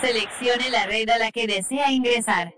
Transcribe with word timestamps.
Seleccione 0.00 0.70
la 0.70 0.86
red 0.86 1.08
a 1.10 1.18
la 1.18 1.30
que 1.30 1.46
desea 1.46 1.90
ingresar. 1.90 2.54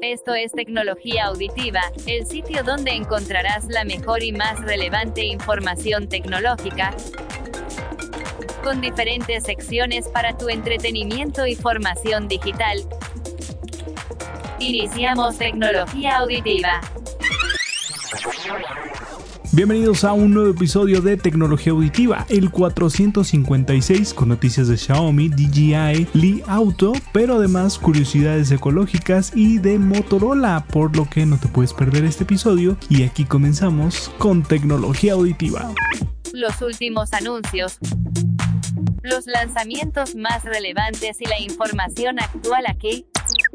Esto 0.00 0.34
es 0.34 0.50
Tecnología 0.52 1.26
Auditiva, 1.26 1.80
el 2.06 2.26
sitio 2.26 2.64
donde 2.64 2.90
encontrarás 2.90 3.66
la 3.66 3.84
mejor 3.84 4.24
y 4.24 4.32
más 4.32 4.60
relevante 4.60 5.24
información 5.24 6.08
tecnológica, 6.08 6.92
con 8.64 8.80
diferentes 8.80 9.44
secciones 9.44 10.08
para 10.08 10.36
tu 10.36 10.48
entretenimiento 10.48 11.46
y 11.46 11.54
formación 11.54 12.26
digital. 12.26 12.78
Iniciamos 14.58 15.38
Tecnología 15.38 16.18
Auditiva. 16.18 16.80
Bienvenidos 19.54 20.02
a 20.02 20.12
un 20.14 20.34
nuevo 20.34 20.50
episodio 20.50 21.00
de 21.00 21.16
Tecnología 21.16 21.70
Auditiva, 21.72 22.26
el 22.28 22.50
456 22.50 24.12
con 24.12 24.30
noticias 24.30 24.66
de 24.66 24.76
Xiaomi, 24.76 25.28
DJI, 25.28 26.08
Li 26.12 26.42
Auto, 26.48 26.92
pero 27.12 27.36
además 27.36 27.78
curiosidades 27.78 28.50
ecológicas 28.50 29.30
y 29.32 29.58
de 29.58 29.78
Motorola, 29.78 30.66
por 30.72 30.96
lo 30.96 31.08
que 31.08 31.24
no 31.24 31.38
te 31.38 31.46
puedes 31.46 31.72
perder 31.72 32.04
este 32.04 32.24
episodio 32.24 32.76
y 32.88 33.04
aquí 33.04 33.24
comenzamos 33.24 34.10
con 34.18 34.42
Tecnología 34.42 35.12
Auditiva. 35.12 35.70
Los 36.32 36.60
últimos 36.60 37.12
anuncios 37.12 37.78
los 39.04 39.26
lanzamientos 39.26 40.16
más 40.16 40.42
relevantes 40.42 41.20
y 41.20 41.26
la 41.26 41.38
información 41.38 42.18
actual 42.18 42.64
aquí 42.66 43.06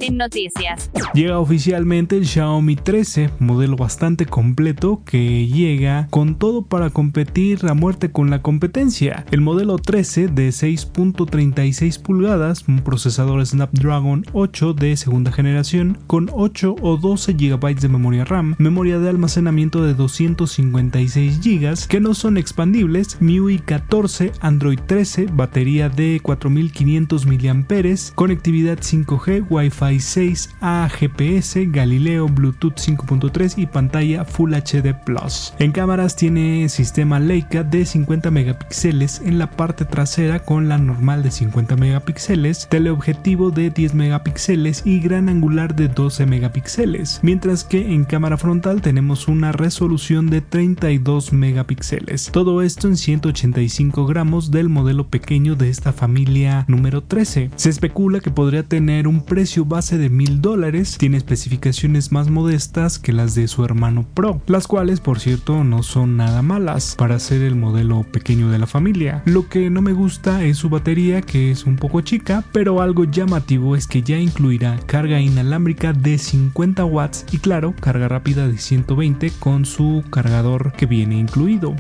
en 0.01 0.17
noticias. 0.17 0.89
Llega 1.13 1.39
oficialmente 1.39 2.17
el 2.17 2.25
Xiaomi 2.25 2.75
13, 2.75 3.31
modelo 3.39 3.75
bastante 3.75 4.25
completo 4.25 5.01
que 5.05 5.47
llega 5.47 6.07
con 6.09 6.35
todo 6.35 6.63
para 6.63 6.89
competir 6.89 7.65
a 7.67 7.73
muerte 7.73 8.11
con 8.11 8.29
la 8.29 8.41
competencia. 8.41 9.25
El 9.31 9.41
modelo 9.41 9.77
13 9.77 10.27
de 10.27 10.49
6.36 10.49 12.01
pulgadas, 12.01 12.67
un 12.67 12.79
procesador 12.79 13.45
Snapdragon 13.45 14.25
8 14.33 14.73
de 14.73 14.95
segunda 14.97 15.31
generación 15.31 15.97
con 16.07 16.29
8 16.31 16.75
o 16.81 16.97
12 16.97 17.33
GB 17.33 17.75
de 17.75 17.89
memoria 17.89 18.25
RAM, 18.25 18.55
memoria 18.57 18.99
de 18.99 19.09
almacenamiento 19.09 19.83
de 19.83 19.93
256 19.93 21.39
GB 21.41 21.87
que 21.87 21.99
no 21.99 22.13
son 22.13 22.37
expandibles, 22.37 23.17
MIUI 23.19 23.59
14, 23.59 24.31
Android 24.41 24.79
13, 24.85 25.27
batería 25.33 25.89
de 25.89 26.19
4500 26.21 27.25
mAh, 27.25 28.15
conectividad 28.15 28.79
5G, 28.79 29.45
Wi-Fi 29.49 29.88
6 29.97 30.57
a 30.61 30.87
GPS, 30.87 31.65
Galileo, 31.71 32.27
Bluetooth 32.27 32.75
5.3 32.75 33.57
y 33.57 33.65
pantalla 33.65 34.25
Full 34.25 34.53
HD 34.53 34.93
Plus. 35.05 35.53
En 35.57 35.71
cámaras 35.71 36.15
tiene 36.15 36.69
sistema 36.69 37.19
Leica 37.19 37.63
de 37.63 37.85
50 37.85 38.29
megapíxeles 38.29 39.21
en 39.25 39.39
la 39.39 39.51
parte 39.51 39.85
trasera 39.85 40.39
con 40.39 40.67
la 40.67 40.77
normal 40.77 41.23
de 41.23 41.31
50 41.31 41.75
megapíxeles, 41.77 42.67
teleobjetivo 42.69 43.51
de 43.51 43.69
10 43.69 43.93
megapíxeles 43.93 44.83
y 44.85 44.99
gran 44.99 45.29
angular 45.29 45.75
de 45.75 45.87
12 45.87 46.25
megapíxeles, 46.25 47.19
mientras 47.23 47.63
que 47.63 47.93
en 47.93 48.03
cámara 48.03 48.37
frontal 48.37 48.81
tenemos 48.81 49.27
una 49.27 49.51
resolución 49.51 50.29
de 50.29 50.41
32 50.41 51.31
megapíxeles. 51.31 52.29
Todo 52.31 52.61
esto 52.61 52.87
en 52.87 52.97
185 52.97 54.05
gramos 54.05 54.51
del 54.51 54.67
modelo 54.67 55.07
pequeño 55.07 55.55
de 55.55 55.69
esta 55.69 55.93
familia 55.93 56.65
número 56.67 57.03
13. 57.03 57.51
Se 57.55 57.69
especula 57.69 58.19
que 58.19 58.31
podría 58.31 58.63
tener 58.63 59.07
un 59.07 59.23
precio 59.23 59.65
de 59.79 60.09
mil 60.09 60.41
dólares, 60.41 60.97
tiene 60.97 61.15
especificaciones 61.15 62.11
más 62.11 62.29
modestas 62.29 62.99
que 62.99 63.13
las 63.13 63.33
de 63.33 63.47
su 63.47 63.63
hermano 63.63 64.05
Pro, 64.13 64.41
las 64.45 64.67
cuales 64.67 64.99
por 64.99 65.21
cierto 65.21 65.63
no 65.63 65.83
son 65.83 66.17
nada 66.17 66.41
malas 66.41 66.95
para 66.97 67.17
ser 67.17 67.43
el 67.43 67.55
modelo 67.55 68.03
pequeño 68.03 68.51
de 68.51 68.59
la 68.59 68.67
familia. 68.67 69.23
Lo 69.25 69.47
que 69.47 69.69
no 69.69 69.81
me 69.81 69.93
gusta 69.93 70.43
es 70.43 70.57
su 70.57 70.69
batería 70.69 71.21
que 71.21 71.49
es 71.49 71.65
un 71.65 71.77
poco 71.77 72.01
chica, 72.01 72.43
pero 72.51 72.81
algo 72.81 73.05
llamativo 73.05 73.77
es 73.77 73.87
que 73.87 74.01
ya 74.01 74.17
incluirá 74.17 74.77
carga 74.85 75.21
inalámbrica 75.21 75.93
de 75.93 76.17
50 76.17 76.83
watts 76.83 77.25
y 77.31 77.37
claro, 77.37 77.73
carga 77.79 78.09
rápida 78.09 78.49
de 78.49 78.57
120 78.57 79.31
con 79.39 79.65
su 79.65 80.03
cargador 80.11 80.73
que 80.73 80.87
viene 80.87 81.17
incluido. 81.17 81.73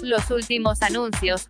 Los 0.00 0.30
últimos 0.30 0.80
anuncios 0.82 1.48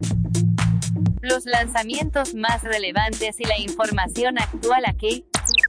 los 1.22 1.46
lanzamientos 1.46 2.34
más 2.34 2.62
relevantes 2.64 3.38
y 3.38 3.44
la 3.44 3.58
información 3.58 4.38
actual 4.38 4.82
aquí 4.86 5.24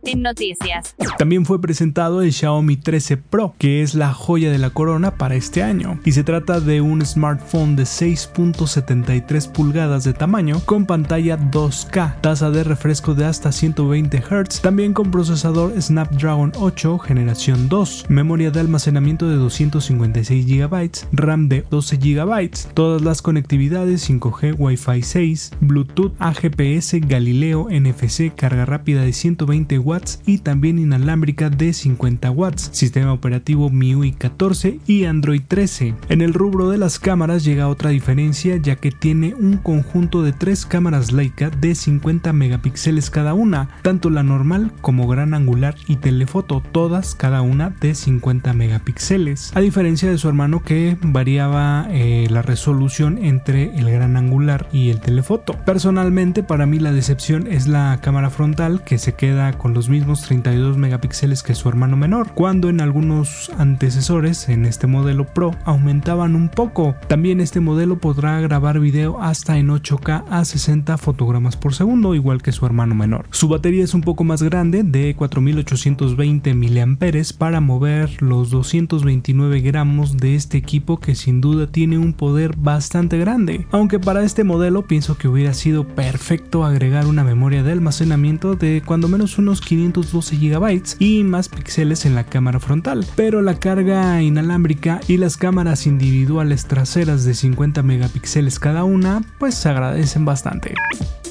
en 0.06 0.22
noticias. 0.22 0.96
También 1.18 1.46
fue 1.46 1.62
presentado 1.62 2.22
el 2.22 2.34
Xiaomi 2.34 2.78
13 2.78 3.18
Pro, 3.18 3.56
que 3.58 3.82
es 3.82 3.96
la 3.96 4.14
joya 4.14 4.52
de 4.52 4.58
la 4.58 4.72
corona 4.72 5.18
para 5.18 5.36
este 5.36 5.64
año, 5.64 6.00
y 6.04 6.12
se 6.12 6.24
trata 6.24 6.60
de 6.60 6.82
un 6.82 7.06
smartphone 7.06 7.76
de 7.76 7.84
6.73 7.84 9.52
pulgadas 9.52 10.04
de 10.04 10.14
tamaño 10.14 10.62
con 10.66 10.86
pantalla 10.86 11.38
2K, 11.38 12.22
tasa 12.22 12.52
de 12.52 12.64
refresco 12.64 13.16
de 13.16 13.26
hasta 13.26 13.52
120 13.52 14.22
Hz, 14.22 14.62
también 14.62 14.94
con 14.94 15.12
procesador 15.12 15.80
Snapdragon 15.82 16.52
8 16.58 17.00
generación 17.00 17.70
2, 17.70 18.06
memoria 18.10 18.52
de 18.52 18.60
almacenamiento 18.60 19.30
de 19.30 19.36
256 19.36 20.46
GB, 20.46 20.90
RAM 21.12 21.50
de 21.50 21.66
12 21.70 21.98
GB, 21.98 22.74
todas 22.74 23.02
las 23.02 23.22
conectividades 23.22 24.10
5G, 24.10 24.56
Wi-Fi 24.58 25.02
6, 25.02 25.52
Bluetooth, 25.62 26.14
AGPS, 26.20 26.96
Galileo, 27.08 27.68
NFC, 27.70 28.34
carga 28.36 28.66
rápida 28.66 29.04
de 29.04 29.14
120 29.14 29.80
watts 29.80 29.93
y 30.26 30.40
también 30.40 30.80
inalámbrica 30.80 31.50
de 31.50 31.72
50 31.72 32.32
watts, 32.32 32.70
sistema 32.74 33.14
operativo 33.14 33.70
MIUI 33.70 34.14
14 34.14 34.80
y 34.88 35.06
Android 35.06 35.42
13. 35.48 35.94
En 36.10 36.22
el 36.22 36.34
rubro 36.34 36.70
de 36.70 36.78
las 36.78 36.98
cámaras 36.98 37.44
llega 37.44 37.68
otra 37.68 37.92
diferencia 37.92 38.58
ya 38.58 38.76
que 38.78 38.92
tiene 38.92 39.36
un 39.36 39.58
conjunto 39.58 40.24
de 40.24 40.34
tres 40.34 40.66
cámaras 40.66 41.12
Leica 41.12 41.50
de 41.50 41.76
50 41.76 42.34
megapíxeles 42.34 43.10
cada 43.10 43.34
una, 43.34 43.70
tanto 43.84 44.10
la 44.10 44.24
normal 44.24 44.72
como 44.82 45.08
gran 45.08 45.34
angular 45.34 45.76
y 45.88 45.98
telefoto, 45.98 46.64
todas 46.72 47.14
cada 47.14 47.42
una 47.42 47.70
de 47.70 47.94
50 47.94 48.54
megapíxeles, 48.54 49.52
a 49.56 49.62
diferencia 49.62 50.10
de 50.10 50.18
su 50.18 50.28
hermano 50.28 50.64
que 50.64 50.98
variaba 51.02 51.88
eh, 51.92 52.28
la 52.32 52.42
resolución 52.42 53.20
entre 53.20 53.76
el 53.78 53.92
gran 53.92 54.18
angular 54.18 54.68
y 54.72 54.90
el 54.90 55.00
telefoto. 55.00 55.54
Personalmente 55.66 56.42
para 56.42 56.66
mí 56.66 56.80
la 56.80 56.92
decepción 56.92 57.48
es 57.48 57.68
la 57.68 58.00
cámara 58.02 58.30
frontal 58.30 58.84
que 58.84 58.98
se 58.98 59.14
queda 59.14 59.54
con 59.54 59.74
los 59.74 59.83
mismos 59.90 60.22
32 60.22 60.78
megapíxeles 60.78 61.44
que 61.44 61.56
su 61.56 61.70
hermano 61.70 61.98
menor, 61.98 62.32
cuando 62.34 62.70
en 62.70 62.82
algunos 62.82 63.52
antecesores 63.58 64.50
en 64.50 64.66
este 64.66 64.88
modelo 64.88 65.26
Pro 65.26 65.52
aumentaban 65.66 66.36
un 66.36 66.50
poco. 66.50 66.96
También 67.08 67.42
este 67.42 67.60
modelo 67.60 67.98
podrá 67.98 68.40
grabar 68.42 68.80
video 68.80 69.22
hasta 69.22 69.58
en 69.58 69.70
8K 69.70 70.26
a 70.30 70.46
60 70.46 70.98
fotogramas 70.98 71.58
por 71.58 71.74
segundo, 71.74 72.16
igual 72.16 72.42
que 72.42 72.52
su 72.52 72.66
hermano 72.66 72.96
menor. 72.96 73.26
Su 73.32 73.48
batería 73.48 73.84
es 73.84 73.94
un 73.94 74.02
poco 74.02 74.24
más 74.24 74.44
grande, 74.44 74.84
de 74.84 75.16
4820 75.16 76.54
mAh, 76.54 77.24
para 77.38 77.62
mover 77.62 78.22
los 78.22 78.50
229 78.50 79.62
gramos 79.62 80.18
de 80.18 80.36
este 80.36 80.58
equipo 80.58 81.00
que 81.00 81.16
sin 81.16 81.42
duda 81.42 81.68
tiene 81.68 81.98
un 81.98 82.14
poder 82.14 82.56
bastante 82.58 83.18
grande. 83.18 83.66
Aunque 83.72 84.00
para 84.00 84.24
este 84.24 84.44
modelo 84.44 84.88
pienso 84.88 85.18
que 85.18 85.28
hubiera 85.28 85.54
sido 85.54 85.88
perfecto 85.88 86.66
agregar 86.66 87.08
una 87.08 87.24
memoria 87.24 87.64
de 87.64 87.72
almacenamiento 87.72 88.56
de 88.56 88.82
cuando 88.86 89.08
menos 89.08 89.38
unos 89.38 89.62
512 89.76 90.36
GB 90.38 90.84
y 91.00 91.24
más 91.24 91.50
píxeles 91.50 92.06
en 92.06 92.16
la 92.16 92.26
cámara 92.26 92.60
frontal, 92.60 93.06
pero 93.16 93.42
la 93.42 93.60
carga 93.60 94.22
inalámbrica 94.22 95.00
y 95.08 95.18
las 95.18 95.38
cámaras 95.38 95.88
individuales 95.88 96.68
traseras 96.68 97.24
de 97.26 97.34
50 97.34 97.82
megapíxeles 97.82 98.60
cada 98.60 98.84
una 98.84 99.22
pues 99.40 99.56
se 99.56 99.70
agradecen 99.70 100.26
bastante. 100.26 100.74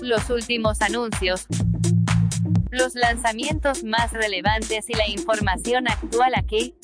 Los 0.00 0.28
últimos 0.30 0.80
anuncios 0.82 1.46
los 2.70 2.94
lanzamientos 2.94 3.84
más 3.84 4.12
relevantes 4.12 4.88
y 4.88 4.94
la 4.94 5.08
información 5.08 5.88
actual 5.88 6.32
aquí 6.34 6.74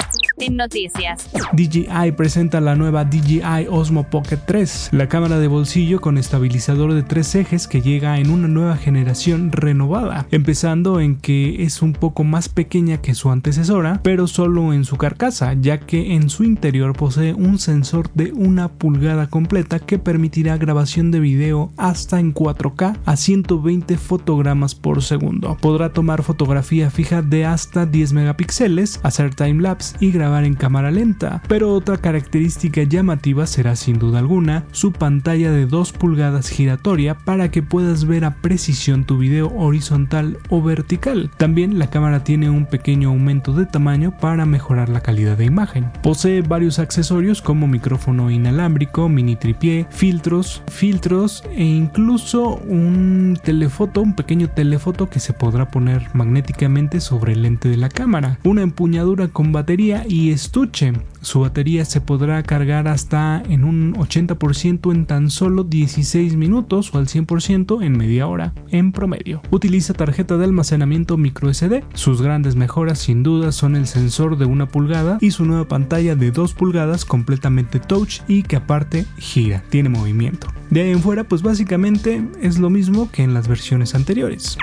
noticias. 0.46 1.28
DJI 1.52 2.12
presenta 2.16 2.60
la 2.60 2.76
nueva 2.76 3.04
DJI 3.04 3.66
Osmo 3.68 4.04
Pocket 4.04 4.38
3, 4.46 4.90
la 4.92 5.08
cámara 5.08 5.38
de 5.38 5.48
bolsillo 5.48 6.00
con 6.00 6.16
estabilizador 6.16 6.94
de 6.94 7.02
tres 7.02 7.34
ejes 7.34 7.66
que 7.66 7.82
llega 7.82 8.18
en 8.18 8.30
una 8.30 8.46
nueva 8.46 8.76
generación 8.76 9.50
renovada, 9.50 10.26
empezando 10.30 11.00
en 11.00 11.16
que 11.16 11.64
es 11.64 11.82
un 11.82 11.92
poco 11.92 12.22
más 12.22 12.48
pequeña 12.48 12.98
que 12.98 13.14
su 13.14 13.30
antecesora, 13.30 14.00
pero 14.04 14.28
solo 14.28 14.72
en 14.72 14.84
su 14.84 14.96
carcasa, 14.96 15.54
ya 15.54 15.78
que 15.78 16.14
en 16.14 16.30
su 16.30 16.44
interior 16.44 16.92
posee 16.94 17.34
un 17.34 17.58
sensor 17.58 18.08
de 18.14 18.32
una 18.32 18.68
pulgada 18.68 19.26
completa 19.26 19.80
que 19.80 19.98
permitirá 19.98 20.56
grabación 20.56 21.10
de 21.10 21.20
video 21.20 21.72
hasta 21.76 22.20
en 22.20 22.32
4K 22.32 22.96
a 23.04 23.16
120 23.16 23.96
fotogramas 23.96 24.76
por 24.76 25.02
segundo. 25.02 25.56
Podrá 25.60 25.92
tomar 25.92 26.22
fotografía 26.22 26.90
fija 26.90 27.22
de 27.22 27.44
hasta 27.44 27.86
10 27.86 28.12
megapíxeles, 28.12 29.00
hacer 29.02 29.34
timelapse 29.34 29.96
y 29.98 30.12
grabar 30.12 30.27
en 30.28 30.54
cámara 30.54 30.90
lenta, 30.90 31.42
pero 31.48 31.72
otra 31.72 31.96
característica 31.96 32.82
llamativa 32.82 33.46
será 33.46 33.74
sin 33.76 33.98
duda 33.98 34.18
alguna 34.18 34.64
su 34.72 34.92
pantalla 34.92 35.50
de 35.50 35.66
2 35.66 35.92
pulgadas 35.92 36.48
giratoria 36.50 37.16
para 37.16 37.50
que 37.50 37.62
puedas 37.62 38.04
ver 38.04 38.24
a 38.24 38.36
precisión 38.36 39.04
tu 39.04 39.16
video 39.18 39.52
horizontal 39.56 40.38
o 40.50 40.62
vertical. 40.62 41.30
También 41.38 41.78
la 41.78 41.88
cámara 41.88 42.24
tiene 42.24 42.50
un 42.50 42.66
pequeño 42.66 43.08
aumento 43.08 43.52
de 43.54 43.66
tamaño 43.66 44.16
para 44.20 44.44
mejorar 44.44 44.90
la 44.90 45.00
calidad 45.00 45.38
de 45.38 45.46
imagen. 45.46 45.90
Posee 46.02 46.42
varios 46.42 46.78
accesorios 46.78 47.42
como 47.42 47.66
micrófono 47.66 48.30
inalámbrico, 48.30 49.08
mini 49.08 49.34
tripié, 49.34 49.86
filtros, 49.90 50.62
filtros 50.68 51.42
e 51.56 51.64
incluso 51.64 52.56
un 52.56 53.38
telefoto, 53.42 54.02
un 54.02 54.14
pequeño 54.14 54.48
telefoto 54.50 55.08
que 55.08 55.20
se 55.20 55.32
podrá 55.32 55.70
poner 55.70 56.06
magnéticamente 56.12 57.00
sobre 57.00 57.32
el 57.32 57.42
lente 57.42 57.68
de 57.68 57.78
la 57.78 57.88
cámara, 57.88 58.38
una 58.44 58.62
empuñadura 58.62 59.28
con 59.28 59.52
batería 59.52 60.04
y 60.06 60.17
estuche. 60.26 60.92
Su 61.20 61.40
batería 61.40 61.84
se 61.84 62.00
podrá 62.00 62.42
cargar 62.42 62.88
hasta 62.88 63.42
en 63.48 63.64
un 63.64 63.94
80% 63.94 64.92
en 64.92 65.06
tan 65.06 65.30
solo 65.30 65.64
16 65.64 66.36
minutos 66.36 66.94
o 66.94 66.98
al 66.98 67.06
100% 67.06 67.84
en 67.84 67.96
media 67.96 68.26
hora 68.26 68.52
en 68.70 68.92
promedio. 68.92 69.42
Utiliza 69.50 69.94
tarjeta 69.94 70.36
de 70.36 70.44
almacenamiento 70.44 71.16
micro 71.16 71.52
SD. 71.52 71.84
Sus 71.94 72.22
grandes 72.22 72.56
mejoras 72.56 72.98
sin 72.98 73.22
duda 73.22 73.52
son 73.52 73.76
el 73.76 73.86
sensor 73.86 74.38
de 74.38 74.44
una 74.44 74.66
pulgada 74.66 75.18
y 75.20 75.30
su 75.30 75.44
nueva 75.44 75.66
pantalla 75.66 76.14
de 76.14 76.30
2 76.30 76.54
pulgadas 76.54 77.04
completamente 77.04 77.80
touch 77.80 78.20
y 78.28 78.42
que 78.42 78.56
aparte 78.56 79.06
gira, 79.18 79.62
tiene 79.70 79.88
movimiento. 79.88 80.48
De 80.70 80.82
ahí 80.82 80.90
en 80.90 81.00
fuera 81.00 81.24
pues 81.24 81.42
básicamente 81.42 82.22
es 82.42 82.58
lo 82.58 82.70
mismo 82.70 83.10
que 83.10 83.22
en 83.22 83.34
las 83.34 83.48
versiones 83.48 83.94
anteriores. 83.94 84.58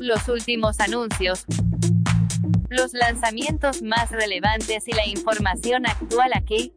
Los 0.00 0.28
últimos 0.28 0.80
anuncios 0.80 1.44
los 2.72 2.92
lanzamientos 2.94 3.82
más 3.82 4.10
relevantes 4.10 4.88
y 4.88 4.92
la 4.92 5.06
información 5.06 5.86
actual 5.86 6.32
aquí 6.34 6.72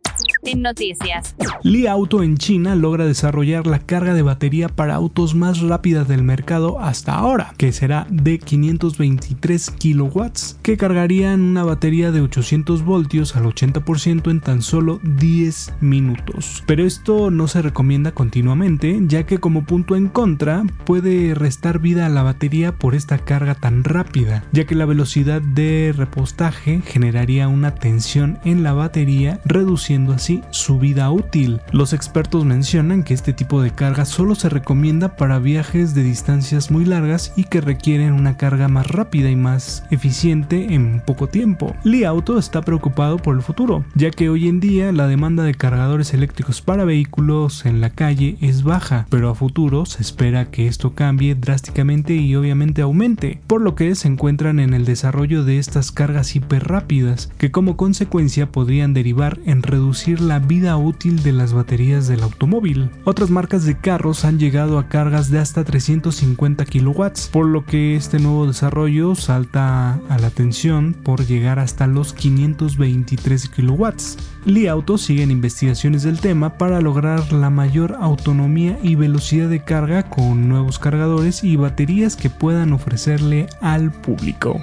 en 0.45 0.61
noticias. 0.61 1.35
Li 1.63 1.87
Auto 1.87 2.23
en 2.23 2.37
China 2.37 2.75
logra 2.75 3.05
desarrollar 3.05 3.65
la 3.67 3.79
carga 3.79 4.13
de 4.13 4.21
batería 4.21 4.69
para 4.69 4.95
autos 4.95 5.35
más 5.35 5.61
rápida 5.61 6.03
del 6.03 6.23
mercado 6.23 6.79
hasta 6.79 7.13
ahora, 7.13 7.53
que 7.57 7.71
será 7.71 8.07
de 8.09 8.39
523 8.39 9.71
kilowatts, 9.71 10.59
que 10.61 10.77
cargarían 10.77 11.41
una 11.41 11.63
batería 11.63 12.11
de 12.11 12.21
800 12.21 12.83
voltios 12.83 13.35
al 13.35 13.45
80% 13.45 14.29
en 14.29 14.41
tan 14.41 14.61
solo 14.61 14.99
10 15.03 15.73
minutos. 15.81 16.63
Pero 16.67 16.85
esto 16.85 17.31
no 17.31 17.47
se 17.47 17.61
recomienda 17.61 18.11
continuamente, 18.11 18.99
ya 19.07 19.25
que 19.25 19.39
como 19.39 19.65
punto 19.65 19.95
en 19.95 20.07
contra 20.07 20.63
puede 20.85 21.33
restar 21.33 21.79
vida 21.79 22.05
a 22.05 22.09
la 22.09 22.23
batería 22.23 22.75
por 22.77 22.95
esta 22.95 23.17
carga 23.17 23.55
tan 23.55 23.83
rápida, 23.83 24.43
ya 24.51 24.65
que 24.65 24.75
la 24.75 24.85
velocidad 24.85 25.41
de 25.41 25.93
repostaje 25.95 26.81
generaría 26.85 27.47
una 27.47 27.75
tensión 27.75 28.39
en 28.43 28.63
la 28.63 28.73
batería, 28.73 29.39
reduciendo 29.45 30.13
así 30.13 30.34
su 30.51 30.79
vida 30.79 31.09
útil. 31.11 31.61
Los 31.71 31.93
expertos 31.93 32.45
mencionan 32.45 33.03
que 33.03 33.13
este 33.13 33.33
tipo 33.33 33.61
de 33.61 33.71
carga 33.71 34.05
solo 34.05 34.35
se 34.35 34.49
recomienda 34.49 35.15
para 35.15 35.39
viajes 35.39 35.93
de 35.93 36.03
distancias 36.03 36.71
muy 36.71 36.85
largas 36.85 37.33
y 37.35 37.45
que 37.45 37.61
requieren 37.61 38.13
una 38.13 38.37
carga 38.37 38.67
más 38.67 38.87
rápida 38.87 39.29
y 39.29 39.35
más 39.35 39.83
eficiente 39.91 40.73
en 40.73 41.01
poco 41.05 41.27
tiempo. 41.27 41.75
Li 41.83 42.03
Auto 42.03 42.37
está 42.37 42.61
preocupado 42.61 43.17
por 43.17 43.35
el 43.35 43.41
futuro, 43.41 43.85
ya 43.95 44.11
que 44.11 44.29
hoy 44.29 44.47
en 44.47 44.59
día 44.59 44.91
la 44.91 45.07
demanda 45.07 45.43
de 45.43 45.53
cargadores 45.53 46.13
eléctricos 46.13 46.61
para 46.61 46.85
vehículos 46.85 47.65
en 47.65 47.81
la 47.81 47.89
calle 47.89 48.37
es 48.41 48.63
baja, 48.63 49.05
pero 49.09 49.29
a 49.29 49.35
futuro 49.35 49.85
se 49.85 50.01
espera 50.01 50.45
que 50.51 50.67
esto 50.67 50.93
cambie 50.93 51.35
drásticamente 51.35 52.15
y 52.15 52.35
obviamente 52.35 52.81
aumente, 52.81 53.39
por 53.47 53.61
lo 53.61 53.75
que 53.75 53.95
se 53.95 54.07
encuentran 54.07 54.59
en 54.59 54.73
el 54.73 54.85
desarrollo 54.85 55.43
de 55.43 55.59
estas 55.59 55.91
cargas 55.91 56.35
hiper 56.35 56.67
rápidas, 56.67 57.31
que 57.37 57.51
como 57.51 57.77
consecuencia 57.77 58.51
podrían 58.51 58.93
derivar 58.93 59.39
en 59.45 59.63
reducir 59.63 60.21
la 60.27 60.39
vida 60.39 60.75
útil 60.77 61.23
de 61.23 61.31
las 61.31 61.53
baterías 61.53 62.07
del 62.07 62.23
automóvil. 62.23 62.89
Otras 63.03 63.29
marcas 63.29 63.65
de 63.65 63.77
carros 63.77 64.25
han 64.25 64.39
llegado 64.39 64.79
a 64.79 64.87
cargas 64.89 65.29
de 65.31 65.39
hasta 65.39 65.63
350 65.63 66.65
kilowatts, 66.65 67.27
por 67.27 67.45
lo 67.45 67.65
que 67.65 67.95
este 67.95 68.19
nuevo 68.19 68.47
desarrollo 68.47 69.15
salta 69.15 69.99
a 70.09 70.17
la 70.19 70.27
atención 70.27 70.93
por 70.93 71.25
llegar 71.25 71.59
hasta 71.59 71.87
los 71.87 72.13
523 72.13 73.49
kilowatts. 73.49 74.17
Li 74.45 74.67
Auto 74.67 74.97
sigue 74.97 75.23
en 75.23 75.31
investigaciones 75.31 76.03
del 76.03 76.19
tema 76.19 76.57
para 76.57 76.81
lograr 76.81 77.31
la 77.31 77.49
mayor 77.49 77.95
autonomía 77.99 78.77
y 78.83 78.95
velocidad 78.95 79.49
de 79.49 79.63
carga 79.63 80.09
con 80.09 80.49
nuevos 80.49 80.79
cargadores 80.79 81.43
y 81.43 81.55
baterías 81.55 82.15
que 82.15 82.29
puedan 82.29 82.73
ofrecerle 82.73 83.47
al 83.61 83.91
público. 83.91 84.61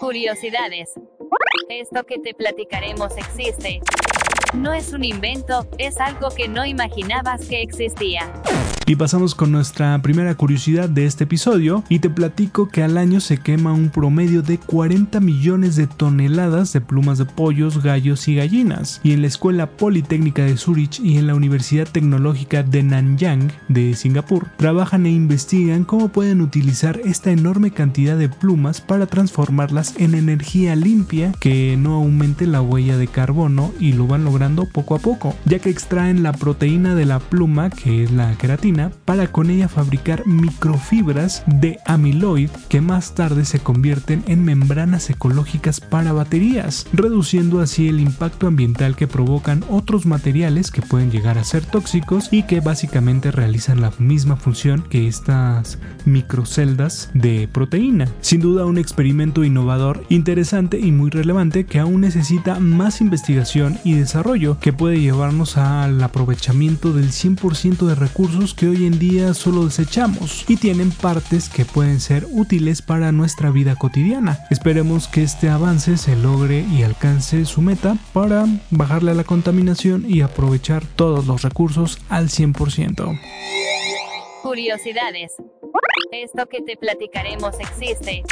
Curiosidades. 0.00 0.90
Esto 1.68 2.04
que 2.04 2.18
te 2.18 2.34
platicaremos 2.34 3.12
existe. 3.16 3.80
No 4.52 4.72
es 4.72 4.92
un 4.92 5.04
invento, 5.04 5.66
es 5.78 5.98
algo 5.98 6.30
que 6.30 6.48
no 6.48 6.66
imaginabas 6.66 7.46
que 7.46 7.62
existía. 7.62 8.32
Y 8.90 8.96
pasamos 8.96 9.36
con 9.36 9.52
nuestra 9.52 10.02
primera 10.02 10.34
curiosidad 10.34 10.88
de 10.88 11.06
este 11.06 11.22
episodio 11.22 11.84
y 11.88 12.00
te 12.00 12.10
platico 12.10 12.68
que 12.68 12.82
al 12.82 12.98
año 12.98 13.20
se 13.20 13.38
quema 13.38 13.72
un 13.72 13.88
promedio 13.90 14.42
de 14.42 14.58
40 14.58 15.20
millones 15.20 15.76
de 15.76 15.86
toneladas 15.86 16.72
de 16.72 16.80
plumas 16.80 17.18
de 17.18 17.24
pollos, 17.24 17.84
gallos 17.84 18.26
y 18.26 18.34
gallinas. 18.34 19.00
Y 19.04 19.12
en 19.12 19.20
la 19.20 19.28
Escuela 19.28 19.70
Politécnica 19.70 20.42
de 20.42 20.56
Zurich 20.56 20.98
y 20.98 21.18
en 21.18 21.28
la 21.28 21.36
Universidad 21.36 21.86
Tecnológica 21.86 22.64
de 22.64 22.82
Nanyang 22.82 23.52
de 23.68 23.94
Singapur 23.94 24.48
trabajan 24.56 25.06
e 25.06 25.12
investigan 25.12 25.84
cómo 25.84 26.08
pueden 26.08 26.40
utilizar 26.40 27.00
esta 27.04 27.30
enorme 27.30 27.70
cantidad 27.70 28.18
de 28.18 28.28
plumas 28.28 28.80
para 28.80 29.06
transformarlas 29.06 29.94
en 29.98 30.16
energía 30.16 30.74
limpia 30.74 31.30
que 31.38 31.76
no 31.76 31.94
aumente 31.94 32.44
la 32.44 32.60
huella 32.60 32.96
de 32.96 33.06
carbono 33.06 33.72
y 33.78 33.92
lo 33.92 34.08
van 34.08 34.24
logrando 34.24 34.64
poco 34.64 34.96
a 34.96 34.98
poco, 34.98 35.36
ya 35.44 35.60
que 35.60 35.70
extraen 35.70 36.24
la 36.24 36.32
proteína 36.32 36.96
de 36.96 37.04
la 37.04 37.20
pluma 37.20 37.70
que 37.70 38.02
es 38.02 38.10
la 38.10 38.36
queratina 38.36 38.79
para 38.88 39.30
con 39.30 39.50
ella 39.50 39.68
fabricar 39.68 40.26
microfibras 40.26 41.42
de 41.46 41.78
amiloid 41.86 42.50
que 42.68 42.80
más 42.80 43.14
tarde 43.14 43.44
se 43.44 43.60
convierten 43.60 44.24
en 44.26 44.44
membranas 44.44 45.10
ecológicas 45.10 45.80
para 45.80 46.12
baterías, 46.12 46.86
reduciendo 46.92 47.60
así 47.60 47.88
el 47.88 48.00
impacto 48.00 48.46
ambiental 48.46 48.96
que 48.96 49.06
provocan 49.06 49.64
otros 49.68 50.06
materiales 50.06 50.70
que 50.70 50.82
pueden 50.82 51.10
llegar 51.10 51.36
a 51.36 51.44
ser 51.44 51.64
tóxicos 51.66 52.28
y 52.30 52.44
que 52.44 52.60
básicamente 52.60 53.30
realizan 53.30 53.80
la 53.80 53.92
misma 53.98 54.36
función 54.36 54.82
que 54.88 55.06
estas 55.06 55.78
microceldas 56.04 57.10
de 57.12 57.48
proteína. 57.52 58.08
Sin 58.20 58.40
duda 58.40 58.64
un 58.64 58.78
experimento 58.78 59.44
innovador, 59.44 60.04
interesante 60.08 60.78
y 60.78 60.92
muy 60.92 61.10
relevante 61.10 61.66
que 61.66 61.78
aún 61.78 62.00
necesita 62.00 62.58
más 62.60 63.00
investigación 63.00 63.78
y 63.84 63.94
desarrollo 63.94 64.58
que 64.60 64.72
puede 64.72 65.00
llevarnos 65.00 65.56
al 65.56 66.02
aprovechamiento 66.02 66.92
del 66.92 67.10
100% 67.10 67.86
de 67.86 67.94
recursos 67.94 68.54
que 68.54 68.68
hoy 68.70 68.86
en 68.86 68.98
día 68.98 69.34
solo 69.34 69.64
desechamos 69.64 70.44
y 70.48 70.56
tienen 70.56 70.90
partes 70.90 71.48
que 71.48 71.64
pueden 71.64 72.00
ser 72.00 72.26
útiles 72.30 72.82
para 72.82 73.12
nuestra 73.12 73.50
vida 73.50 73.76
cotidiana. 73.76 74.38
Esperemos 74.50 75.08
que 75.08 75.22
este 75.22 75.48
avance 75.48 75.96
se 75.96 76.16
logre 76.16 76.64
y 76.72 76.82
alcance 76.82 77.44
su 77.44 77.62
meta 77.62 77.96
para 78.12 78.46
bajarle 78.70 79.10
a 79.10 79.14
la 79.14 79.24
contaminación 79.24 80.04
y 80.08 80.22
aprovechar 80.22 80.84
todos 80.96 81.26
los 81.26 81.42
recursos 81.42 81.98
al 82.08 82.28
100%. 82.28 83.20
Curiosidades. 84.42 85.32
Esto 86.12 86.46
que 86.46 86.62
te 86.62 86.76
platicaremos 86.76 87.54
existe. 87.60 88.22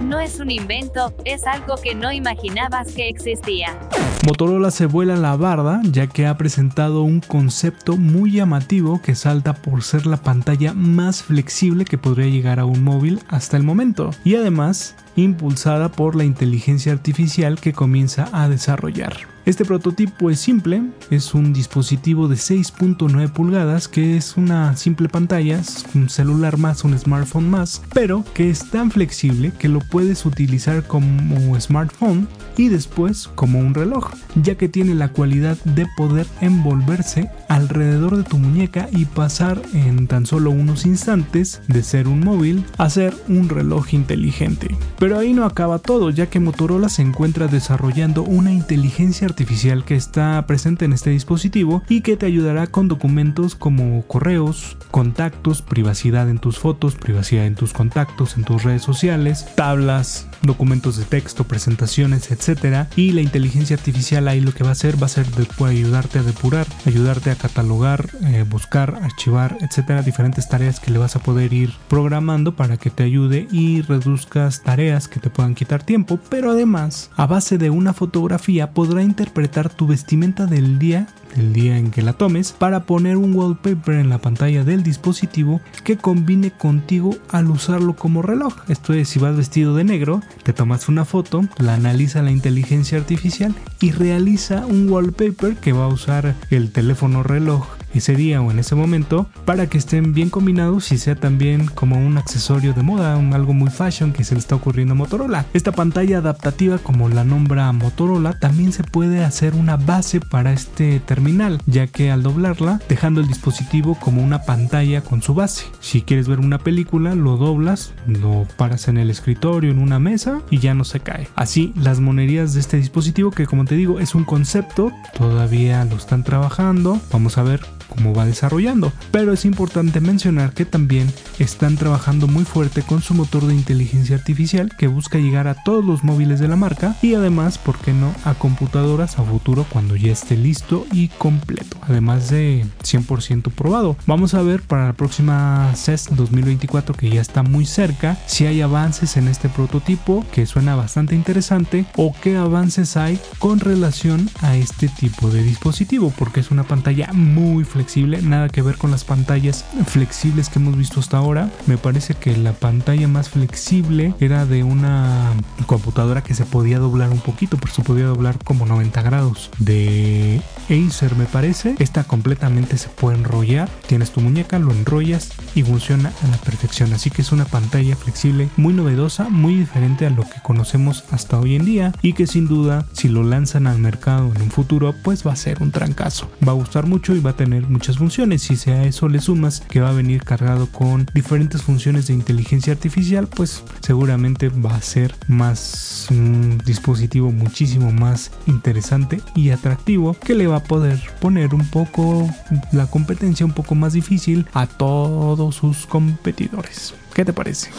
No 0.00 0.18
es 0.18 0.40
un 0.40 0.50
invento, 0.50 1.14
es 1.24 1.46
algo 1.46 1.76
que 1.82 1.94
no 1.94 2.12
imaginabas 2.12 2.92
que 2.92 3.08
existía. 3.08 3.78
Motorola 4.26 4.70
se 4.70 4.86
vuela 4.86 5.16
la 5.16 5.36
barda 5.36 5.80
ya 5.84 6.06
que 6.06 6.26
ha 6.26 6.36
presentado 6.36 7.02
un 7.02 7.20
concepto 7.20 7.96
muy 7.96 8.32
llamativo 8.32 9.00
que 9.02 9.14
salta 9.14 9.54
por 9.54 9.82
ser 9.82 10.06
la 10.06 10.16
pantalla 10.16 10.72
más 10.74 11.22
flexible 11.22 11.84
que 11.84 11.98
podría 11.98 12.26
llegar 12.26 12.58
a 12.58 12.64
un 12.64 12.82
móvil 12.82 13.20
hasta 13.28 13.56
el 13.56 13.62
momento 13.62 14.10
y 14.24 14.34
además 14.34 14.96
impulsada 15.16 15.90
por 15.90 16.16
la 16.16 16.24
inteligencia 16.24 16.92
artificial 16.92 17.60
que 17.60 17.72
comienza 17.72 18.28
a 18.32 18.48
desarrollar. 18.48 19.33
Este 19.46 19.66
prototipo 19.66 20.30
es 20.30 20.40
simple, 20.40 20.82
es 21.10 21.34
un 21.34 21.52
dispositivo 21.52 22.28
de 22.28 22.36
6.9 22.36 23.30
pulgadas 23.30 23.88
que 23.88 24.16
es 24.16 24.38
una 24.38 24.74
simple 24.74 25.10
pantalla, 25.10 25.60
un 25.94 26.08
celular 26.08 26.56
más, 26.56 26.82
un 26.82 26.98
smartphone 26.98 27.50
más, 27.50 27.82
pero 27.92 28.24
que 28.32 28.48
es 28.48 28.70
tan 28.70 28.90
flexible 28.90 29.52
que 29.58 29.68
lo 29.68 29.80
puedes 29.80 30.24
utilizar 30.24 30.86
como 30.86 31.60
smartphone 31.60 32.26
y 32.56 32.68
después 32.68 33.28
como 33.34 33.58
un 33.58 33.74
reloj, 33.74 34.12
ya 34.34 34.54
que 34.54 34.70
tiene 34.70 34.94
la 34.94 35.08
cualidad 35.08 35.58
de 35.64 35.86
poder 35.94 36.26
envolverse 36.40 37.28
alrededor 37.50 38.16
de 38.16 38.22
tu 38.22 38.38
muñeca 38.38 38.88
y 38.92 39.04
pasar 39.04 39.60
en 39.74 40.06
tan 40.06 40.24
solo 40.24 40.52
unos 40.52 40.86
instantes 40.86 41.60
de 41.68 41.82
ser 41.82 42.08
un 42.08 42.20
móvil 42.20 42.64
a 42.78 42.88
ser 42.88 43.14
un 43.28 43.50
reloj 43.50 43.92
inteligente. 43.92 44.74
Pero 44.98 45.18
ahí 45.18 45.34
no 45.34 45.44
acaba 45.44 45.78
todo, 45.80 46.08
ya 46.08 46.30
que 46.30 46.40
Motorola 46.40 46.88
se 46.88 47.02
encuentra 47.02 47.46
desarrollando 47.46 48.22
una 48.22 48.50
inteligencia 48.50 49.26
artificial 49.34 49.84
que 49.84 49.96
está 49.96 50.46
presente 50.46 50.84
en 50.84 50.92
este 50.92 51.10
dispositivo 51.10 51.82
y 51.88 52.02
que 52.02 52.16
te 52.16 52.24
ayudará 52.24 52.68
con 52.68 52.86
documentos 52.86 53.56
como 53.56 54.06
correos, 54.06 54.76
contactos, 54.92 55.60
privacidad 55.60 56.30
en 56.30 56.38
tus 56.38 56.60
fotos, 56.60 56.94
privacidad 56.94 57.44
en 57.44 57.56
tus 57.56 57.72
contactos, 57.72 58.36
en 58.36 58.44
tus 58.44 58.62
redes 58.62 58.82
sociales, 58.82 59.44
tablas, 59.56 60.28
documentos 60.46 60.96
de 60.96 61.04
texto, 61.04 61.44
presentaciones, 61.44 62.30
etcétera. 62.30 62.88
Y 62.96 63.12
la 63.12 63.20
inteligencia 63.20 63.76
artificial 63.76 64.28
ahí 64.28 64.40
lo 64.40 64.52
que 64.52 64.64
va 64.64 64.70
a 64.70 64.72
hacer 64.72 65.00
va 65.00 65.06
a 65.06 65.10
ser 65.10 65.26
de, 65.26 65.46
ayudarte 65.64 66.18
a 66.18 66.22
depurar, 66.22 66.66
ayudarte 66.84 67.30
a 67.30 67.36
catalogar, 67.36 68.08
eh, 68.22 68.44
buscar, 68.48 68.98
archivar, 69.02 69.56
etcétera, 69.60 70.02
diferentes 70.02 70.48
tareas 70.48 70.80
que 70.80 70.90
le 70.90 70.98
vas 70.98 71.16
a 71.16 71.20
poder 71.20 71.52
ir 71.52 71.72
programando 71.88 72.56
para 72.56 72.76
que 72.76 72.90
te 72.90 73.02
ayude 73.02 73.48
y 73.50 73.82
reduzcas 73.82 74.62
tareas 74.62 75.08
que 75.08 75.20
te 75.20 75.30
puedan 75.30 75.54
quitar 75.54 75.82
tiempo, 75.82 76.18
pero 76.28 76.50
además, 76.50 77.10
a 77.16 77.26
base 77.26 77.58
de 77.58 77.70
una 77.70 77.92
fotografía 77.92 78.72
podrá 78.72 79.02
interpretar 79.02 79.72
tu 79.72 79.86
vestimenta 79.86 80.46
del 80.46 80.78
día 80.78 81.08
el 81.36 81.52
día 81.52 81.78
en 81.78 81.90
que 81.90 82.02
la 82.02 82.12
tomes 82.12 82.52
para 82.52 82.84
poner 82.84 83.16
un 83.16 83.34
wallpaper 83.34 83.96
en 83.96 84.08
la 84.08 84.18
pantalla 84.18 84.64
del 84.64 84.82
dispositivo 84.82 85.60
que 85.82 85.96
combine 85.96 86.50
contigo 86.50 87.16
al 87.30 87.50
usarlo 87.50 87.96
como 87.96 88.22
reloj. 88.22 88.54
Esto 88.68 88.92
es, 88.92 89.08
si 89.08 89.18
vas 89.18 89.36
vestido 89.36 89.74
de 89.74 89.84
negro, 89.84 90.20
te 90.42 90.52
tomas 90.52 90.88
una 90.88 91.04
foto, 91.04 91.42
la 91.58 91.74
analiza 91.74 92.22
la 92.22 92.30
inteligencia 92.30 92.98
artificial 92.98 93.54
y 93.80 93.92
realiza 93.92 94.66
un 94.66 94.90
wallpaper 94.90 95.56
que 95.56 95.72
va 95.72 95.84
a 95.84 95.88
usar 95.88 96.34
el 96.50 96.72
teléfono 96.72 97.22
reloj 97.22 97.66
ese 97.98 98.14
día 98.14 98.40
o 98.40 98.50
en 98.50 98.58
ese 98.58 98.74
momento 98.74 99.26
para 99.44 99.66
que 99.68 99.78
estén 99.78 100.14
bien 100.14 100.30
combinados 100.30 100.92
y 100.92 100.98
sea 100.98 101.14
también 101.14 101.66
como 101.66 101.96
un 101.96 102.18
accesorio 102.18 102.72
de 102.72 102.82
moda, 102.82 103.14
algo 103.34 103.52
muy 103.52 103.70
fashion 103.70 104.12
que 104.12 104.24
se 104.24 104.34
le 104.34 104.40
está 104.40 104.54
ocurriendo 104.54 104.92
a 104.92 104.96
Motorola. 104.96 105.46
Esta 105.52 105.72
pantalla 105.72 106.18
adaptativa 106.18 106.78
como 106.78 107.08
la 107.08 107.24
nombra 107.24 107.72
Motorola 107.72 108.38
también 108.38 108.72
se 108.72 108.84
puede 108.84 109.24
hacer 109.24 109.54
una 109.54 109.76
base 109.76 110.20
para 110.20 110.52
este 110.52 111.00
terminal 111.00 111.60
ya 111.66 111.86
que 111.86 112.10
al 112.10 112.22
doblarla 112.22 112.80
dejando 112.88 113.20
el 113.20 113.28
dispositivo 113.28 113.96
como 113.98 114.22
una 114.22 114.42
pantalla 114.42 115.00
con 115.00 115.22
su 115.22 115.34
base. 115.34 115.66
Si 115.80 116.02
quieres 116.02 116.28
ver 116.28 116.40
una 116.40 116.58
película 116.58 117.14
lo 117.14 117.36
doblas, 117.36 117.92
lo 118.06 118.46
paras 118.56 118.88
en 118.88 118.98
el 118.98 119.10
escritorio, 119.10 119.70
en 119.70 119.78
una 119.78 119.98
mesa 119.98 120.40
y 120.50 120.58
ya 120.58 120.74
no 120.74 120.84
se 120.84 121.00
cae. 121.00 121.28
Así 121.34 121.72
las 121.76 122.00
monerías 122.00 122.54
de 122.54 122.60
este 122.60 122.76
dispositivo 122.76 123.30
que 123.30 123.46
como 123.46 123.64
te 123.64 123.74
digo 123.74 124.00
es 124.00 124.14
un 124.14 124.24
concepto, 124.24 124.92
todavía 125.16 125.84
lo 125.84 125.96
están 125.96 126.24
trabajando, 126.24 127.00
vamos 127.10 127.38
a 127.38 127.42
ver 127.42 127.60
cómo 127.88 128.14
va 128.14 128.26
desarrollando. 128.26 128.92
Pero 129.10 129.32
es 129.32 129.44
importante 129.44 130.00
mencionar 130.00 130.52
que 130.52 130.64
también 130.64 131.12
están 131.38 131.76
trabajando 131.76 132.26
muy 132.26 132.44
fuerte 132.44 132.82
con 132.82 133.02
su 133.02 133.14
motor 133.14 133.46
de 133.46 133.54
inteligencia 133.54 134.16
artificial 134.16 134.72
que 134.76 134.86
busca 134.86 135.18
llegar 135.18 135.48
a 135.48 135.56
todos 135.64 135.84
los 135.84 136.04
móviles 136.04 136.40
de 136.40 136.48
la 136.48 136.56
marca 136.56 136.96
y 137.02 137.14
además, 137.14 137.58
¿por 137.58 137.78
qué 137.78 137.92
no?, 137.92 138.14
a 138.24 138.34
computadoras 138.34 139.18
a 139.18 139.22
futuro 139.24 139.66
cuando 139.70 139.96
ya 139.96 140.12
esté 140.12 140.36
listo 140.36 140.86
y 140.92 141.08
completo, 141.08 141.76
además 141.82 142.30
de 142.30 142.64
100% 142.82 143.50
probado. 143.52 143.96
Vamos 144.06 144.34
a 144.34 144.42
ver 144.42 144.62
para 144.62 144.86
la 144.86 144.92
próxima 144.92 145.72
CES 145.74 146.08
2024 146.10 146.94
que 146.94 147.10
ya 147.10 147.20
está 147.20 147.42
muy 147.42 147.66
cerca 147.66 148.18
si 148.26 148.46
hay 148.46 148.60
avances 148.60 149.16
en 149.16 149.28
este 149.28 149.48
prototipo 149.48 150.24
que 150.32 150.46
suena 150.46 150.74
bastante 150.74 151.14
interesante 151.14 151.86
o 151.96 152.14
qué 152.22 152.36
avances 152.36 152.96
hay 152.96 153.18
con 153.38 153.60
relación 153.60 154.28
a 154.40 154.56
este 154.56 154.88
tipo 154.88 155.30
de 155.30 155.42
dispositivo 155.42 156.12
porque 156.16 156.40
es 156.40 156.50
una 156.50 156.64
pantalla 156.64 157.10
muy 157.12 157.64
flexible, 157.74 158.22
nada 158.22 158.48
que 158.48 158.62
ver 158.62 158.78
con 158.78 158.92
las 158.92 159.04
pantallas 159.04 159.64
flexibles 159.86 160.48
que 160.48 160.60
hemos 160.60 160.76
visto 160.76 161.00
hasta 161.00 161.18
ahora. 161.18 161.50
Me 161.66 161.76
parece 161.76 162.14
que 162.14 162.36
la 162.36 162.52
pantalla 162.52 163.08
más 163.08 163.28
flexible 163.28 164.14
era 164.20 164.46
de 164.46 164.62
una 164.62 165.32
computadora 165.66 166.22
que 166.22 166.34
se 166.34 166.44
podía 166.44 166.78
doblar 166.78 167.10
un 167.10 167.18
poquito, 167.18 167.56
pero 167.58 167.74
se 167.74 167.82
podía 167.82 168.06
doblar 168.06 168.38
como 168.44 168.64
90 168.64 169.02
grados. 169.02 169.50
De 169.58 170.40
Acer 170.70 171.16
me 171.16 171.24
parece, 171.24 171.74
esta 171.80 172.04
completamente 172.04 172.78
se 172.78 172.88
puede 172.88 173.18
enrollar. 173.18 173.68
Tienes 173.88 174.12
tu 174.12 174.20
muñeca, 174.20 174.58
lo 174.60 174.70
enrollas 174.70 175.30
y 175.54 175.64
funciona 175.64 176.12
a 176.22 176.28
la 176.28 176.36
perfección. 176.38 176.92
Así 176.92 177.10
que 177.10 177.22
es 177.22 177.32
una 177.32 177.44
pantalla 177.44 177.96
flexible 177.96 178.48
muy 178.56 178.72
novedosa, 178.72 179.28
muy 179.28 179.56
diferente 179.56 180.06
a 180.06 180.10
lo 180.10 180.22
que 180.22 180.40
conocemos 180.42 181.04
hasta 181.10 181.40
hoy 181.40 181.56
en 181.56 181.64
día 181.64 181.92
y 182.02 182.12
que 182.12 182.28
sin 182.28 182.46
duda 182.46 182.86
si 182.92 183.08
lo 183.08 183.24
lanzan 183.24 183.66
al 183.66 183.78
mercado 183.78 184.32
en 184.34 184.42
un 184.42 184.50
futuro 184.50 184.94
pues 185.02 185.26
va 185.26 185.32
a 185.32 185.36
ser 185.36 185.60
un 185.60 185.72
trancazo. 185.72 186.30
Va 186.46 186.52
a 186.52 186.56
gustar 186.56 186.86
mucho 186.86 187.14
y 187.14 187.20
va 187.20 187.30
a 187.30 187.36
muchas 187.68 187.98
funciones. 187.98 188.42
Si 188.42 188.70
a 188.70 188.84
eso 188.84 189.08
le 189.08 189.20
sumas 189.20 189.60
que 189.60 189.80
va 189.80 189.90
a 189.90 189.94
venir 189.94 190.22
cargado 190.22 190.66
con 190.66 191.06
diferentes 191.14 191.62
funciones 191.62 192.06
de 192.06 192.14
inteligencia 192.14 192.72
artificial, 192.72 193.26
pues 193.26 193.62
seguramente 193.80 194.48
va 194.48 194.74
a 194.74 194.82
ser 194.82 195.14
más 195.28 196.06
un 196.10 196.58
dispositivo 196.64 197.32
muchísimo 197.32 197.92
más 197.92 198.30
interesante 198.46 199.20
y 199.34 199.50
atractivo 199.50 200.14
que 200.14 200.34
le 200.34 200.46
va 200.46 200.56
a 200.56 200.64
poder 200.64 201.00
poner 201.20 201.54
un 201.54 201.66
poco 201.68 202.28
la 202.72 202.86
competencia 202.86 203.46
un 203.46 203.52
poco 203.52 203.74
más 203.74 203.92
difícil 203.92 204.46
a 204.52 204.66
todos 204.66 205.54
sus 205.54 205.86
competidores. 205.86 206.94
¿Qué 207.14 207.24
te 207.24 207.32
parece? 207.32 207.70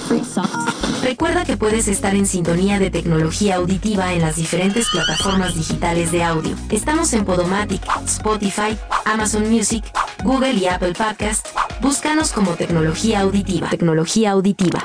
Recuerda 1.03 1.43
que 1.43 1.57
puedes 1.57 1.89
estar 1.89 2.15
en 2.15 2.25
sintonía 2.25 2.79
de 2.79 2.89
tecnología 2.89 3.55
auditiva 3.55 4.13
en 4.13 4.21
las 4.21 4.37
diferentes 4.37 4.87
plataformas 4.89 5.55
digitales 5.55 6.13
de 6.13 6.23
audio. 6.23 6.55
Estamos 6.69 7.11
en 7.11 7.25
Podomatic, 7.25 7.81
Spotify, 8.05 8.77
Amazon 9.03 9.49
Music, 9.49 9.83
Google 10.23 10.53
y 10.53 10.67
Apple 10.67 10.93
Podcast. 10.93 11.47
Búscanos 11.81 12.31
como 12.31 12.51
tecnología 12.51 13.19
auditiva. 13.19 13.69
Tecnología 13.69 14.31
auditiva. 14.31 14.81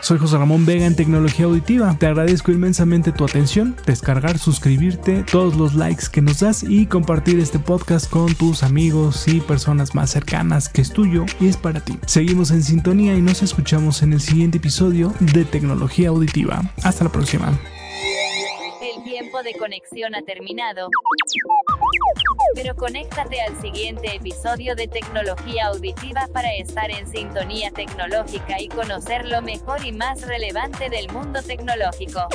Soy 0.00 0.18
José 0.18 0.38
Ramón 0.38 0.64
Vega 0.64 0.86
en 0.86 0.96
Tecnología 0.96 1.46
Auditiva. 1.46 1.96
Te 1.98 2.06
agradezco 2.06 2.52
inmensamente 2.52 3.12
tu 3.12 3.24
atención, 3.24 3.76
descargar, 3.86 4.38
suscribirte, 4.38 5.24
todos 5.24 5.56
los 5.56 5.74
likes 5.74 6.04
que 6.10 6.22
nos 6.22 6.40
das 6.40 6.62
y 6.62 6.86
compartir 6.86 7.38
este 7.38 7.58
podcast 7.58 8.08
con 8.08 8.34
tus 8.34 8.62
amigos 8.62 9.26
y 9.28 9.40
personas 9.40 9.94
más 9.94 10.10
cercanas 10.10 10.68
que 10.68 10.80
es 10.80 10.92
tuyo 10.92 11.26
y 11.40 11.48
es 11.48 11.56
para 11.56 11.80
ti. 11.80 11.98
Seguimos 12.06 12.50
en 12.50 12.62
sintonía 12.62 13.14
y 13.14 13.20
nos 13.20 13.42
escuchamos 13.42 14.02
en 14.02 14.12
el 14.12 14.20
siguiente 14.20 14.58
episodio 14.58 15.12
de 15.20 15.44
Tecnología 15.44 16.08
Auditiva. 16.08 16.62
Hasta 16.82 17.04
la 17.04 17.12
próxima. 17.12 17.58
El 18.80 19.04
tiempo 19.04 19.42
de 19.42 19.54
conexión 19.54 20.14
ha 20.14 20.22
terminado. 20.22 20.88
Pero 22.54 22.74
conéctate 22.74 23.40
al 23.40 23.60
siguiente 23.60 24.16
episodio 24.16 24.74
de 24.74 24.88
Tecnología 24.88 25.68
Auditiva 25.68 26.26
para 26.32 26.52
estar 26.54 26.90
en 26.90 27.06
sintonía 27.06 27.70
tecnológica 27.70 28.60
y 28.60 28.68
conocer 28.68 29.26
lo 29.26 29.40
mejor 29.40 29.84
y 29.84 29.92
más 29.92 30.22
relevante 30.22 30.90
del 30.90 31.10
mundo 31.10 31.42
tecnológico. 31.42 32.28